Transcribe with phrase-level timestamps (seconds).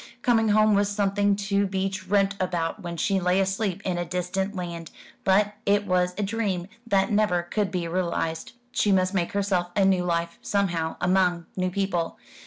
[0.23, 4.55] Coming home was something to be dreamt about when she lay asleep in a distant
[4.55, 4.89] land;
[5.23, 8.53] but it was a dream that never could be realised.
[8.71, 12.17] She must make herself a new life, somehow, among new people.